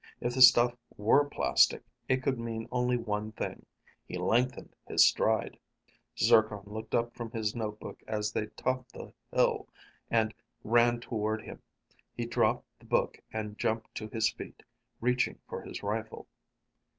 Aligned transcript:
If 0.19 0.33
the 0.33 0.41
stuff 0.41 0.73
were 0.97 1.25
plastic, 1.25 1.83
it 2.09 2.23
could 2.23 2.39
mean 2.39 2.67
only 2.71 2.97
one 2.97 3.33
thing. 3.33 3.67
He 4.07 4.17
lengthened 4.17 4.75
his 4.87 5.05
stride. 5.07 5.59
Zircon 6.17 6.63
looked 6.65 6.95
up 6.95 7.13
from 7.13 7.29
his 7.29 7.55
notebook 7.55 8.01
as 8.07 8.31
they 8.31 8.47
topped 8.47 8.93
the 8.93 9.13
hill 9.31 9.67
and 10.09 10.33
ran 10.63 11.01
toward 11.01 11.43
him. 11.43 11.61
He 12.17 12.25
dropped 12.25 12.65
the 12.79 12.85
book 12.85 13.19
and 13.31 13.59
jumped 13.59 13.93
to 13.93 14.07
his 14.07 14.27
feet, 14.31 14.63
reaching 15.01 15.37
for 15.47 15.61
his 15.61 15.83
rifle. 15.83 16.27